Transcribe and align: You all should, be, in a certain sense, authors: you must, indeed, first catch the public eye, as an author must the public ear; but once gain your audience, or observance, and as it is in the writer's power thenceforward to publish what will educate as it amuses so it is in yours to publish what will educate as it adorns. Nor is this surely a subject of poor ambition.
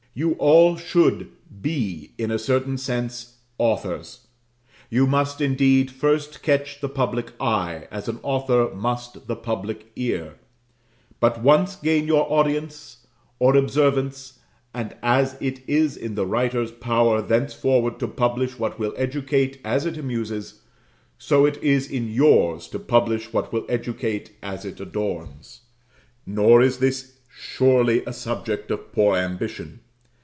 You 0.13 0.33
all 0.39 0.75
should, 0.75 1.29
be, 1.61 2.11
in 2.17 2.31
a 2.31 2.37
certain 2.37 2.77
sense, 2.77 3.37
authors: 3.57 4.27
you 4.89 5.07
must, 5.07 5.39
indeed, 5.39 5.89
first 5.89 6.43
catch 6.43 6.81
the 6.81 6.89
public 6.89 7.31
eye, 7.39 7.87
as 7.89 8.09
an 8.09 8.19
author 8.21 8.75
must 8.75 9.27
the 9.27 9.37
public 9.37 9.89
ear; 9.95 10.33
but 11.21 11.41
once 11.41 11.77
gain 11.77 12.07
your 12.07 12.29
audience, 12.29 13.07
or 13.39 13.55
observance, 13.55 14.39
and 14.73 14.97
as 15.01 15.37
it 15.39 15.61
is 15.65 15.95
in 15.95 16.15
the 16.15 16.25
writer's 16.25 16.71
power 16.73 17.21
thenceforward 17.21 17.97
to 17.99 18.07
publish 18.09 18.59
what 18.59 18.77
will 18.77 18.93
educate 18.97 19.61
as 19.63 19.85
it 19.85 19.95
amuses 19.95 20.59
so 21.17 21.45
it 21.45 21.55
is 21.63 21.89
in 21.89 22.09
yours 22.11 22.67
to 22.67 22.79
publish 22.79 23.31
what 23.31 23.53
will 23.53 23.65
educate 23.69 24.33
as 24.43 24.65
it 24.65 24.81
adorns. 24.81 25.61
Nor 26.25 26.61
is 26.61 26.79
this 26.79 27.17
surely 27.33 28.03
a 28.03 28.11
subject 28.11 28.71
of 28.71 28.91
poor 28.91 29.15
ambition. 29.15 29.79